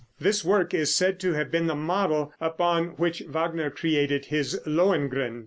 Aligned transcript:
This 0.19 0.43
work 0.43 0.73
is 0.73 0.95
said 0.95 1.19
to 1.19 1.33
have 1.33 1.51
been 1.51 1.67
the 1.67 1.75
model 1.75 2.33
upon 2.41 2.95
which 2.95 3.21
Wagner 3.27 3.69
created 3.69 4.25
his 4.25 4.59
"Lohengrin." 4.65 5.39